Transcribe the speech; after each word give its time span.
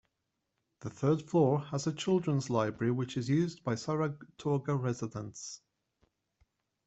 The 0.79 0.89
third 0.89 1.21
floor 1.29 1.59
has 1.65 1.85
a 1.85 1.93
children's 1.93 2.49
library 2.49 2.91
which 2.91 3.17
is 3.17 3.29
used 3.29 3.63
by 3.63 3.75
Saratoga 3.75 4.75
residents. 4.75 5.61